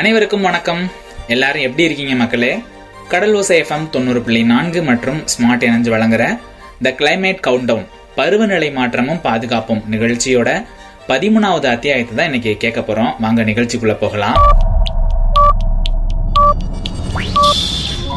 அனைவருக்கும் 0.00 0.40
வணக்கம். 0.40 0.90
எல்லாரும் 1.26 1.62
எப்படி 1.62 1.84
இருக்கீங்க 1.84 2.14
மக்களே? 2.14 2.62
கடல் 3.08 3.34
ஓசை 3.34 3.60
எஃப்எம் 3.60 3.90
தொண்ணூறு 3.90 4.22
புள்ளி 4.22 4.42
நான்கு 4.42 4.82
மற்றும் 4.82 5.22
ஸ்மார்ட் 5.32 5.60
எனர்ஜி 5.60 5.90
வழங்குற 5.90 6.38
த 6.82 6.90
கிளைமேட் 6.98 7.40
கவுண்டவுன் 7.46 7.86
பருவநிலை 8.16 8.72
மாற்றமும் 8.72 9.20
பாதுகாப்பும் 9.20 9.82
நிகழ்ச்சியோட 9.90 10.64
பதிமூணாவது 11.08 11.66
அத்தியாயத்தை 11.66 12.14
தான் 12.16 12.24
இன்னைக்கு 12.24 12.56
கேட்க 12.56 12.80
போறோம். 12.80 13.20
வாங்க 13.20 13.42
நிகழ்ச்சிக்குள்ள 13.42 13.96
போகலாம். 13.98 14.38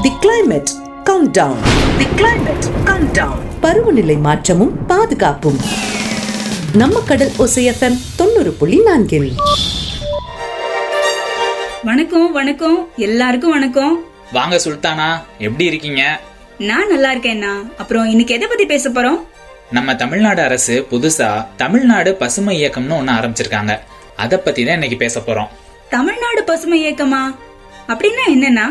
The 0.02 0.11
climate 0.25 0.71
countdown 1.04 1.61
the 1.97 2.23
climate 2.23 2.70
countdown 2.86 3.41
பருவநிலை 3.61 4.18
மாற்றமும் 4.18 4.86
பாதுகாப்பும். 4.86 5.59
நம்ம 6.73 7.00
கடல் 7.00 7.31
ஒசைஎஃப்எம் 7.39 8.00
தொண்ணூறு 8.15 8.52
புள்ளி 8.52 8.79
நான்கில். 8.79 9.36
வணக்கம் 11.83 12.32
வணக்கம். 12.32 12.89
எல்லாருக்கும் 12.97 13.50
வணக்கம். 13.50 14.04
வாங்க 14.32 14.55
சுல்தானா 14.55 15.21
எப்படி 15.37 15.65
இருக்கீங்க? 15.65 16.19
நான் 16.57 16.87
நல்லா 16.87 17.14
இருக்கேன்னா 17.14 17.75
அப்புறம் 17.78 18.10
இன்னைக்கு 18.10 18.33
எதை 18.33 18.47
பத்தி 18.47 18.65
பேச 18.65 18.89
போறோம்? 18.89 19.19
நம்ம 19.71 19.96
தமிழ்நாடு 19.96 20.41
அரசு 20.41 20.88
புதுசா 20.91 21.46
தமிழ்நாடு 21.55 22.15
பசுமை 22.15 22.65
இயக்கம்னு 22.65 22.97
ஒன்று 22.97 23.14
ஆரம்பிச்சிருக்காங்க. 23.14 23.79
அதை 24.15 24.38
பத்தி 24.38 24.64
தான் 24.64 24.74
இன்னைக்கு 24.74 24.97
பேச 24.97 25.19
போறோம். 25.19 25.47
தமிழ்நாடு 25.89 26.43
பசுமை 26.43 26.86
இயக்கமா? 26.86 27.36
அப்படின்னா 27.88 28.24
என்னன்னா? 28.27 28.65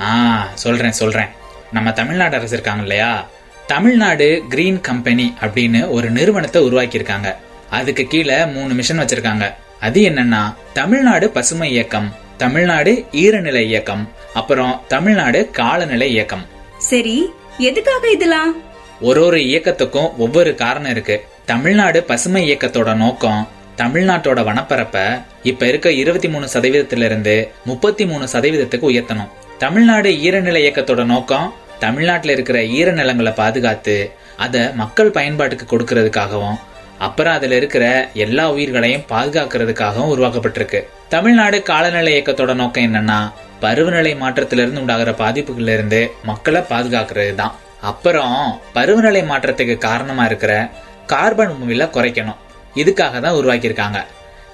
ஆ 0.00 0.48
சொல்றேன் 0.54 0.92
சொல்றேன். 0.92 1.28
நம்ம 1.72 1.92
தமிழ்நாடு 1.92 2.36
அரசு 2.36 2.52
இருக்காங்க 2.52 2.82
இல்லையா? 2.82 3.26
தமிழ்நாடு 3.66 4.42
கிரீன் 4.48 4.80
கம்பெனி 4.80 5.34
அப்படின்னு 5.40 5.90
ஒரு 5.90 6.10
நிறுவனத்தை 6.10 6.62
உருவாக்கியிருக்காங்க. 6.62 7.34
அதுக்கு 7.70 8.04
கீழே 8.04 8.46
மூணு 8.46 8.74
மிஷன் 8.74 8.98
வச்சிருக்காங்க. 8.98 9.54
அது 9.80 10.00
என்னன்னா 10.00 10.54
தமிழ்நாடு 10.72 11.30
பசுமை 11.30 11.70
இயக்கம். 11.70 12.22
தமிழ்நாடு 12.36 13.04
ஈரநிலை 13.12 13.60
இயக்கம் 13.60 14.08
அப்புறம் 14.34 14.80
தமிழ்நாடு 14.88 15.50
காலநிலை 15.50 16.10
இயக்கம். 16.10 16.46
சரி 16.78 17.30
எதுக்காக 17.58 18.10
இதெல்லாம்? 18.10 18.54
ஒரு 19.00 19.24
ஒரு 19.24 19.36
இயக்கத்துக்கும் 19.36 20.16
ஒவ்வொரு 20.16 20.54
காரணம் 20.54 20.90
இருக்கு. 20.90 21.24
தமிழ்நாடு 21.44 22.02
பசுமை 22.02 22.42
இயக்கத்தோட 22.50 22.94
நோக்கம் 22.94 23.48
தமிழ்நாட்டோட 23.76 24.40
வனப்பரப்ப 24.48 25.22
இப்ப 25.42 25.66
இருக்க 25.66 25.92
இருபத்தி 25.92 26.28
மூணு 26.28 26.46
சதவீதத்திலிருந்து 26.52 27.48
முப்பத்தி 27.64 28.06
மூணு 28.06 28.24
சதவீதத்துக்கு 28.32 28.88
உயர்த்தணும். 28.90 29.30
தமிழ்நாடு 29.58 30.10
ஈரநிலை 30.10 30.60
இயக்கத்தோட 30.66 31.04
நோக்கம் 31.04 31.54
தமிழ்நாட்டில் 31.78 32.30
இருக்கிற 32.30 32.58
ஈரநிலங்களை 32.60 33.34
பாதுகாத்து 33.34 34.12
அதை 34.36 34.72
மக்கள் 34.74 35.10
பயன்பாட்டுக்கு 35.10 35.78
கொடுக்கறதுக்காகவும் 35.78 36.58
அப்புறம் 36.98 37.32
அதில் 37.32 37.50
இருக்கிற 37.50 38.10
எல்லா 38.14 38.50
உயிர்களையும் 38.50 39.04
பாதுகாக்கிறதுக்காகவும் 39.08 40.12
உருவாக்கப்பட்டிருக்கு. 40.14 40.80
தமிழ்நாடு 41.08 41.62
காலநிலை 41.62 42.12
இயக்கத்தோட 42.12 42.54
நோக்கம் 42.54 42.84
என்னன்னா 42.84 43.32
பருவநிலை 43.60 44.16
மாற்றத்திலிருந்து 44.16 44.80
உண்டாகிற 44.80 45.10
பாதிப்புகளிலிருந்து 45.10 46.10
மக்களை 46.22 46.60
பாதுகாக்கிறது 46.60 47.34
தான் 47.34 47.54
அப்புறம் 47.80 48.60
பருவநிலை 48.72 49.22
மாற்றத்துக்கு 49.22 49.78
காரணமாக 49.78 50.26
இருக்கிற 50.26 50.70
கார்பன் 51.06 51.50
உமிழ 51.50 51.90
குறைக்கணும். 51.90 52.40
இதுக்காக 52.76 53.20
தான் 53.20 53.34
உருவாக்கியிருக்காங்க. 53.34 54.04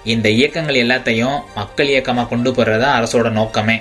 இந்த 0.04 0.28
இயக்கங்கள் 0.28 0.74
எல்லாத்தையும் 0.74 1.42
மக்கள் 1.54 1.86
இயக்கமாக 1.86 2.28
கொண்டு 2.28 2.50
போறதா 2.50 2.88
அரசோட 2.98 3.30
நோக்கமே. 3.30 3.80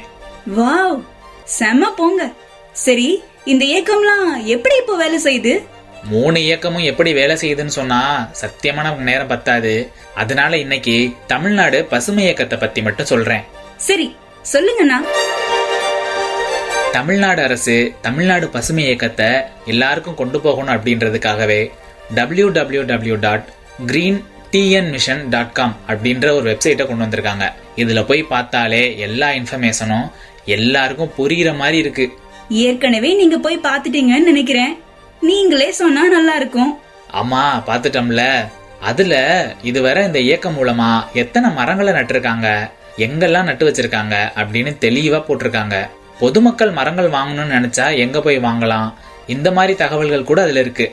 வாவ்! 0.58 1.02
செம 1.44 1.92
போங்க. 1.92 2.32
சரி 2.72 3.24
இந்த 3.46 3.66
இயக்கம்லாம் 3.66 4.46
எப்படி 4.46 4.76
இப்போ 4.78 4.96
வேலை 4.96 5.20
செய்யுது? 5.20 5.68
மூணு 6.04 6.44
இயக்கமும் 6.44 6.84
எப்படி 6.84 7.14
வேலை 7.14 7.36
செய்யுதுன்னு 7.36 7.78
சொன்னா 7.78 8.30
சத்தியமா 8.42 8.82
நமக்கு 8.82 9.04
நேரம் 9.04 9.28
பத்தாது. 9.28 9.92
அதனால 10.16 10.58
இன்னைக்கு 10.58 11.16
தமிழ்நாடு 11.28 11.86
பசுமை 11.86 12.24
இயக்கத்தை 12.24 12.60
பத்தி 12.60 12.82
மட்டும் 12.82 13.06
சொல்றேன். 13.06 13.44
சரி 13.76 14.16
சொல்லுங்கண்ணா. 14.54 14.98
தமிழ்நாடு 16.92 17.44
அரசு 17.44 17.94
தமிழ்நாடு 18.02 18.48
பசுமை 18.48 18.86
இயக்கத்தை 18.86 19.42
எல்லாருக்கும் 19.66 20.16
கொண்டு 20.16 20.40
போகணும் 20.42 20.76
அப்படின்றதுக்காகவே 20.76 21.72
W 22.14 22.50
W 22.50 22.82
W 22.82 23.16
dot 23.16 23.46
green 23.86 24.24
TN 24.52 24.90
mission 24.90 25.30
dot 25.30 25.52
com 25.52 25.78
அப்படின்ற 25.88 26.32
ஒரு 26.32 26.46
வெப்சைட்டை 26.52 26.88
கொண்டு 26.88 27.06
வந்திருக்காங்க. 27.06 27.54
இதில் 27.76 28.06
போய் 28.06 28.24
பார்த்தாலே 28.24 28.98
எல்லா 28.98 29.30
இன்ஃபர்மேஷனும் 29.30 30.12
எல்லாருக்கும் 30.46 31.12
புரிகிற 31.18 31.58
மாதிரி 31.58 31.78
இருக்கு. 31.78 32.12
ஏற்கனவே 32.50 33.14
நீங்க 33.14 33.38
போய் 33.38 33.60
பார்த்துட்டீங்கன்னு 33.64 34.30
நினைக்கிறேன். 34.32 34.78
நீங்களே 35.22 35.72
சொன்னா 35.72 36.08
நல்லா 36.08 36.36
இருக்கும் 36.36 36.72
ஆமா 37.14 37.44
பார்த்துட்டோம்ல 37.68 38.24
அதுல 38.82 39.14
இதுவரை 39.62 40.04
இந்த 40.04 40.20
இயக்கம் 40.20 40.58
மூலமா 40.58 40.90
எத்தனை 41.14 41.52
மரங்களை 41.52 41.94
நட்டிருக்காங்க 41.94 42.48
எங்கெல்லாம் 42.98 43.44
நட்டு 43.44 43.66
வச்சிருக்காங்க 43.68 44.16
அப்படின்னு 44.36 44.78
தெளிவா 44.82 45.20
போட்டிருக்காங்க. 45.28 45.76
பொதுமக்கள் 46.20 46.72
மரங்கள் 46.72 47.10
வாங்கணும்னு 47.10 47.56
நினைச்சா 47.58 47.96
எங்க 47.96 48.22
போய் 48.22 48.40
வாங்கலாம்? 48.40 48.88
இந்த 49.28 49.52
மாதிரி 49.52 49.74
தகவல்கள் 49.76 50.24
கூட 50.24 50.42
அதுல 50.42 50.60
இருக்கு. 50.60 50.86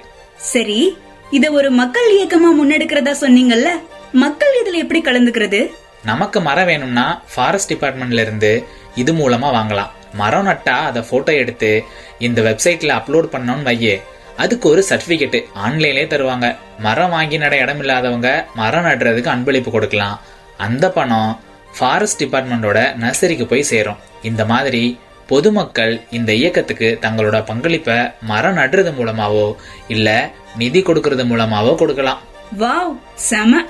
சரி 0.53 0.97
இத 1.31 1.51
ஒரு 1.51 1.71
மக்கள் 1.71 2.09
இயக்கமா 2.17 2.51
முன்னெடுக்கிறதா 2.59 3.15
சொன்னீங்கல்ல? 3.21 3.71
மக்கள் 4.13 4.55
இதுல 4.63 4.79
எப்படி 4.79 5.01
கலந்துக்கிறது? 5.01 5.61
நமக்கு 6.05 6.41
மரம் 6.41 6.67
வேணும்னா 6.67 7.23
ஃபாரஸ்ட் 7.35 7.73
டிபார்ட்மெண்ட்ல 7.73 8.21
இருந்து 8.21 8.53
இது 8.95 9.13
மூலமா 9.13 9.51
வாங்கலாம். 9.59 9.91
மரம் 10.15 10.47
நட்டா 10.47 10.77
அதை 10.85 11.03
போட்டோ 11.11 11.33
எடுத்து 11.33 11.71
இந்த 12.19 12.43
வெப்சைட்ல 12.43 12.93
அப்லோட் 13.01 13.33
பண்ணோம்னு 13.35 13.63
வையே 13.63 13.95
அதுக்கு 14.37 14.69
ஒரு 14.69 14.85
சர்டிபிகேட் 14.89 15.39
ஆன்லைன்லயே 15.67 16.07
தருவாங்க. 16.13 16.57
மரம் 16.79 17.11
வாங்கி 17.11 17.39
நட 17.39 17.57
இடம் 17.57 17.79
இல்லாதவங்க 17.79 18.47
மரம் 18.55 18.85
நடுறதுக்கு 18.85 19.31
அன்பளிப்பு 19.35 19.71
கொடுக்கலாம். 19.71 20.21
அந்த 20.57 20.91
பணம் 20.91 21.41
ஃபாரஸ்ட் 21.79 22.25
டிபார்ட்மெண்டோட 22.25 22.79
நர்சரிக்கு 22.97 23.47
போய் 23.47 23.63
சேரும். 23.63 23.97
இந்த 24.23 24.45
மாதிரி 24.45 24.99
பொதுமக்கள் 25.27 26.01
இந்த 26.11 26.33
இயக்கத்துக்கு 26.33 26.99
தங்களோட 27.01 27.45
பங்களிப்பை 27.47 27.97
மரம் 28.23 28.57
நடுறது 28.57 28.93
மூலமாவோ 28.99 29.55
இல்ல 29.89 30.31
நிதி 30.57 30.83
கொடுக்கறது 30.83 31.25
மூலமாவோ 31.33 31.75
கொடுக்கலாம். 31.75 32.21
வாவ் 32.59 32.95
செம. 33.15 33.65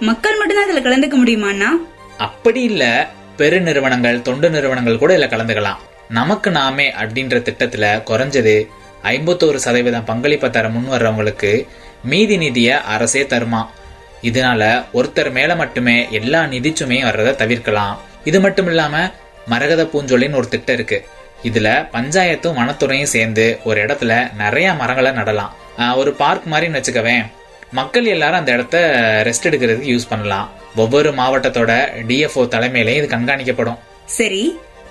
மக்கள் 0.00 0.36
மட்டும்தான் 0.36 0.68
இதுல 0.68 0.80
கலந்துக்க 0.80 1.16
முடியுமாண்ணா? 1.24 1.68
அப்படி 2.18 2.62
இல்ல 2.62 3.08
பெருநிறுவனங்கள் 3.38 4.22
தொண்டு 4.22 4.50
நிறுவனங்கள் 4.50 4.98
கூட 4.98 5.16
இதுல 5.16 5.20
கலந்துக்கலாம். 5.20 5.80
நமக்கு 6.08 6.50
நாமே 6.50 6.92
அப்படின்ற 6.92 7.36
திட்டத்துல 7.48 7.84
குறைஞ்சது 8.10 8.68
ஐம்பத்தோரு 9.10 9.58
சதவீதம் 9.64 10.08
பங்களிப்பை 10.10 10.50
தர 10.50 10.68
முன் 10.68 10.90
வர்றவங்களுக்கு 10.90 11.52
மீதி 12.10 12.36
நிதியை 12.36 12.76
அரசே 12.94 13.22
தருமா? 13.22 13.62
இதனால 14.28 14.62
ஒருத்தர் 14.98 15.30
மேல 15.36 15.54
மட்டுமே 15.60 15.96
எல்லா 16.18 16.40
நிதிச்சுமையும் 16.54 17.08
வர்றதை 17.08 17.32
தவிர்க்கலாம். 17.42 17.98
இது 18.24 18.40
மட்டும் 18.40 18.68
இல்லாம 18.72 18.96
மரகத 19.52 19.84
பூஞ்சொலின்னு 19.92 20.40
ஒரு 20.40 20.48
திட்டம் 20.48 20.76
இருக்கு. 20.78 20.98
இதுல 21.48 21.68
பஞ்சாயத்தும் 21.94 22.58
வனத்துறையும் 22.58 23.12
சேர்ந்து 23.14 23.46
ஒரு 23.64 23.78
இடத்துல 23.84 24.12
நிறைய 24.42 24.74
மரங்களை 24.80 25.12
நடலாம். 25.20 25.54
ஒரு 26.00 26.10
பார்க் 26.20 26.50
மாதிரின்னு 26.52 26.80
வச்சுக்கவேன். 26.80 27.24
மக்கள் 27.78 28.06
எல்லாரும் 28.14 28.40
அந்த 28.40 28.52
இடத்த 28.52 28.78
ரெஸ்ட் 29.28 29.48
எடுக்கிறதுக்கு 29.48 29.92
யூஸ் 29.92 30.10
பண்ணலாம். 30.12 30.48
ஒவ்வொரு 30.82 31.10
மாவட்டத்தோட 31.20 31.72
டிஎஃப்ஓ 32.08 32.42
தலைமையிலையும் 32.54 33.00
இது 33.00 33.14
கண்காணிக்கப்படும். 33.16 33.78
சரி 34.18 34.42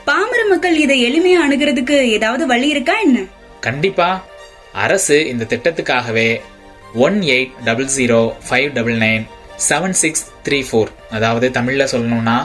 பாமர 0.06 0.42
மக்கள் 0.50 0.78
இதை 0.86 0.98
எளிமையா 1.08 1.40
அணுகிறதுக்கு 1.46 1.98
ஏதாவது 2.18 2.44
வழி 2.52 2.68
இருக்கா 2.76 2.96
என்ன? 3.00 3.20
கண்டிப்பா 3.66 4.10
அரசு 4.84 5.18
இந்த 5.32 5.44
திட்டத்துக்காகவே 5.52 6.30
one 7.06 7.18
eight 7.34 7.52
double 7.68 7.90
zero 7.96 8.22
five 8.46 8.70
double 8.78 8.98
nine 9.04 9.24
seven 9.68 9.98
six 10.02 10.24
three 10.46 10.60
four 10.68 10.92
அதாவது 11.16 11.48
தமிழில் 11.58 11.92
சொல்லணும்னா 11.94 12.38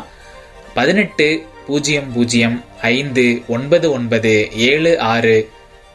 பதினெட்டு 0.79 1.29
பூஜ்ஜியம் 1.67 2.11
பூஜ்ஜியம் 2.15 2.57
ஐந்து 2.91 3.25
ஒன்பது 3.57 3.87
ஒன்பது 3.99 4.33
ஏழு 4.69 4.93
ஆறு 5.13 5.37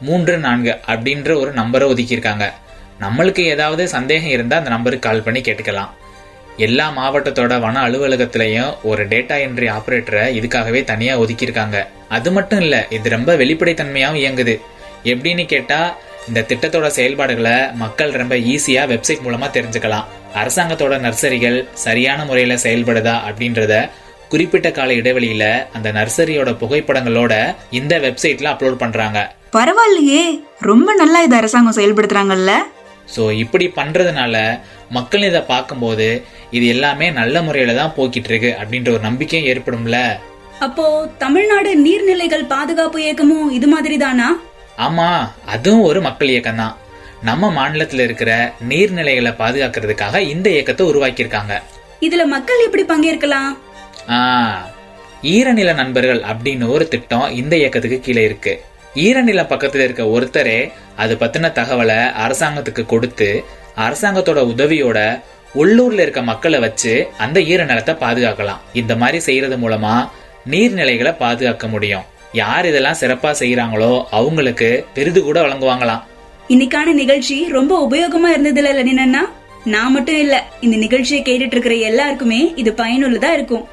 மூன்று 0.06 0.34
நான்கு 0.46 0.72
அப்படின்ற 0.92 1.30
ஒரு 1.42 1.50
நம்பரை 1.60 1.86
ஒதுக்கியிருக்காங்க. 1.92 2.46
நம்மளுக்கு 3.00 3.42
ஏதாவது 3.54 3.82
சந்தேகம் 3.96 4.34
இருந்தால் 4.36 4.60
அந்த 4.60 4.72
நம்பருக்கு 4.74 5.06
கால் 5.08 5.24
பண்ணி 5.26 5.40
கேட்டுக்கலாம். 5.40 5.92
எல்லா 6.66 6.86
மாவட்டத்தோட 6.98 7.54
வன 7.64 7.82
அலுவலகத்திலையும் 7.86 8.72
ஒரு 8.90 9.02
டேட்டா 9.12 9.36
என்ட்ரி 9.46 9.68
ஆப்ரேட்டரை 9.76 10.24
இதுக்காகவே 10.38 10.80
தனியாக 10.90 11.22
ஒதுக்கியிருக்காங்க. 11.24 11.78
அது 12.16 12.30
மட்டும் 12.32 12.60
இல்லை 12.60 12.80
இது 12.96 13.08
ரொம்ப 13.16 13.30
வெளிப்படைத்தன்மையாகவும் 13.42 14.22
இயங்குது. 14.22 14.54
எப்படின்னு 15.10 15.44
கேட்டால் 15.52 15.90
இந்த 16.28 16.40
திட்டத்தோட 16.50 16.88
செயல்பாடுகளை 16.96 17.56
மக்கள் 17.82 18.12
ரொம்ப 18.20 18.34
ஈஸியாக 18.52 18.90
வெப்சைட் 18.92 19.24
மூலமாக 19.24 19.50
தெரிஞ்சுக்கலாம். 19.56 20.08
அரசாங்கத்தோட 20.40 20.94
நர்சரிகள் 21.06 21.58
சரியான 21.84 22.20
முறையில் 22.28 22.62
செயல்படுதா 22.64 23.14
அப்படின்றத 23.28 23.74
குறிப்பிட்ட 24.32 24.68
கால 24.76 24.92
இடைவெளியில 25.00 25.44
அந்த 25.76 25.88
நர்சரியோட 25.98 26.50
புகைப்படங்களோட 26.60 27.32
இந்த 27.78 27.94
வெப்சைட்ல 28.04 28.52
அப்லோட் 28.52 28.82
பண்றாங்க. 28.82 29.18
பரவாயில்லையே 29.56 30.22
ரொம்ப 30.70 30.94
நல்லா 31.00 31.18
இது 31.26 31.36
அரசாங்கம் 31.40 31.78
செயல்படுத்துறாங்கல்ல? 31.78 32.52
ஸோ 33.14 33.22
இப்படி 33.42 33.66
பண்றதுனால 33.78 34.36
மக்கள் 34.96 35.26
இதை 35.30 35.42
பார்க்கும்போது 35.50 36.06
இது 36.56 36.66
எல்லாமே 36.74 37.06
நல்ல 37.18 37.42
முறையில 37.42 37.74
தான் 37.80 37.94
போக்கிட்டு 37.96 38.30
இருக்கு 38.32 38.50
அப்படின்ற 38.60 38.90
ஒரு 38.96 39.02
நம்பிக்கையும் 39.08 39.48
ஏற்படும்ல? 39.52 39.98
அப்போ 40.66 40.86
தமிழ்நாடு 41.24 41.70
நீர்நிலைகள் 41.84 42.50
பாதுகாப்பு 42.54 42.98
இயக்கமும் 43.04 43.52
இது 43.58 43.68
மாதிரி 43.74 43.96
தானா 44.02 44.28
ஆமா 44.78 45.28
அதுவும் 45.46 45.82
ஒரு 45.82 46.00
மக்கள் 46.00 46.28
இயக்கம் 46.28 46.56
தான் 46.56 46.76
நம்ம 47.22 47.50
மாநிலத்தில் 47.50 48.00
இருக்கிற 48.00 48.54
நீர்நிலைகளை 48.68 49.32
பாதுகாக்கிறதுக்காக 49.38 50.18
இந்த 50.18 50.50
இயக்கத்தை 50.50 50.86
உருவாக்கியிருக்காங்க. 50.86 51.60
இதுல 52.00 52.26
மக்கள் 52.26 52.64
எப்படி 52.66 52.82
பங்கேற்கலாம்? 52.82 53.52
ஈரநில 55.22 55.74
நண்பர்கள் 55.74 56.20
அப்படின்னு 56.20 56.66
ஒரு 56.68 56.88
திட்டம் 56.88 57.30
இந்த 57.30 57.56
இயக்கத்துக்கு 57.56 58.00
கீழே 58.00 58.24
இருக்கு. 58.24 58.62
ஈரநில 58.94 59.42
பக்கத்துல 59.52 59.84
இருக்க 59.84 60.04
ஒருத்தரே 60.04 60.72
அது 60.96 61.14
பத்தின 61.14 61.52
தகவலை 61.52 62.00
அரசாங்கத்துக்கு 62.24 62.86
கொடுத்து 62.86 63.44
அரசாங்கத்தோட 63.76 64.40
உதவியோட 64.54 65.22
உள்ளூர்ல 65.54 66.00
இருக்க 66.00 66.22
மக்களை 66.22 66.58
வச்சு 66.58 67.08
அந்த 67.18 67.40
ஈரநிலத்தை 67.40 67.94
பாதுகாக்கலாம். 68.04 68.60
இந்த 68.72 68.96
மாதிரி 68.96 69.18
செய்யறது 69.20 69.56
மூலமா 69.56 70.08
நீர்நிலைகளை 70.48 71.16
பாதுகாக்க 71.16 71.68
முடியும். 71.68 72.04
யார் 72.32 72.66
இதெல்லாம் 72.66 73.00
சிறப்பா 73.00 73.30
செய்யறாங்களோ 73.38 74.04
அவங்களுக்கு 74.10 74.86
விருது 74.94 75.22
கூட 75.22 75.40
வழங்குவாங்களாம். 75.42 76.02
இன்னைக்கான 76.48 76.92
நிகழ்ச்சி 76.92 77.48
ரொம்ப 77.48 77.88
உபயோகமா 77.90 78.30
இருந்ததுல 78.36 78.70
லெனினா 78.78 79.22
நான் 79.64 79.92
மட்டும் 79.92 80.18
இல்ல 80.18 80.46
இந்த 80.60 80.76
நிகழ்ச்சியை 80.76 81.22
கேட்டுட்டு 81.22 81.54
இருக்கிற 81.56 81.74
எல்லாருக்குமே 81.74 82.52
இது 82.56 82.74
பயனுள்ளதா 82.76 83.32
இருக்கும். 83.32 83.64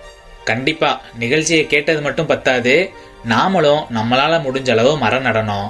கண்டிப்பா 0.44 1.02
நிகழ்ச்சியை 1.20 1.68
கேட்டது 1.68 2.02
மட்டும் 2.02 2.26
பத்தாது. 2.26 2.90
நாமளும் 3.30 3.82
நம்மளால 3.96 4.34
முடிஞ்ச 4.46 4.70
அளவு 4.72 4.98
மரம் 4.98 5.26
நடணும். 5.26 5.70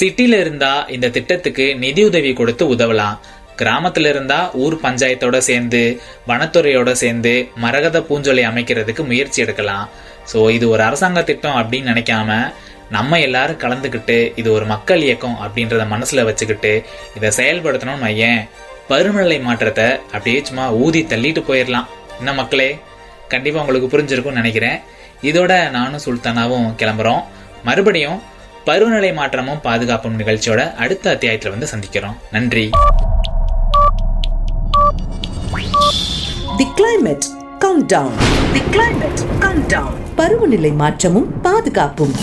சிட்டில 0.00 0.40
இருந்தா 0.40 0.84
இந்த 0.88 1.08
திட்டத்துக்கு 1.08 1.78
நிதி 1.78 2.04
உதவி 2.04 2.32
கொடுத்து 2.32 2.74
உதவலாம். 2.74 3.18
கிராமத்துல 3.56 4.08
இருந்தா 4.08 4.50
ஊர் 4.52 4.80
பஞ்சாயத்தோட 4.82 5.38
சேர்ந்து 5.38 6.00
வனத்துறையோட 6.28 6.92
சேர்ந்து 6.92 7.48
மரகத 7.56 8.00
பூஞ்சொலை 8.00 8.42
அமைக்கிறதுக்கு 8.48 9.06
முயற்சி 9.06 9.42
எடுக்கலாம். 9.42 9.88
ஸோ 10.32 10.38
இது 10.56 10.66
ஒரு 10.74 10.82
அரசாங்க 10.88 11.22
திட்டம் 11.30 11.58
அப்படின்னு 11.60 11.90
நினைக்காம 11.92 12.38
நம்ம 12.96 13.18
எல்லாரும் 13.26 13.62
கலந்துக்கிட்டு 13.62 14.16
இது 14.40 14.48
ஒரு 14.56 14.66
மக்கள் 14.72 15.04
இயக்கம் 15.06 15.38
அப்படின்றத 15.44 15.84
மனசில் 15.94 16.26
வச்சுக்கிட்டு 16.28 16.72
இதை 17.16 17.30
செயல்படுத்தணும்னு 17.38 18.10
ஏன் 18.28 18.42
பருவநிலை 18.90 19.38
மாற்றத்தை 19.46 19.86
அப்படியே 20.14 20.40
சும்மா 20.48 20.66
ஊதி 20.84 21.00
தள்ளிட்டு 21.12 21.42
போயிடலாம் 21.48 21.88
என்ன 22.18 22.32
மக்களே? 22.40 22.68
கண்டிப்பாக 23.32 23.62
உங்களுக்கு 23.64 23.88
புரிஞ்சிருக்கும்னு 23.94 24.40
நினைக்கிறேன். 24.42 24.78
இதோட 25.28 25.52
நானும் 25.76 26.04
சுல்தானாவும் 26.04 26.68
கிளம்புறோம். 26.82 27.22
மறுபடியும் 27.68 28.20
பருவநிலை 28.68 29.10
மாற்றமும் 29.18 29.60
பாதுகாப்பும் 29.66 30.18
நிகழ்ச்சியோட 30.20 30.62
அடுத்த 30.84 31.10
அத்தியாயத்தில் 31.14 31.54
வந்து 31.54 31.70
சந்திக்கிறோம். 31.72 32.16
நன்றி. 32.36 32.66
The 36.60 36.66
climate 36.80 37.28
count 37.64 37.88
down 37.94 38.16
the 38.54 38.62
climate 38.76 39.22
count 39.44 39.68
down 39.74 39.98
பருவநிலை 40.16 40.70
மாற்றமும் 40.72 41.40
பாதுகாப்பும். 41.40 42.14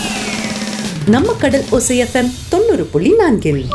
நம்ம 1.06 1.32
கடல் 1.32 1.64
ஒசைஎஃப்எம் 1.72 2.32
தொண்ணூறு 2.48 2.84
புள்ளி 2.84 3.12
நான்கில். 3.14 3.66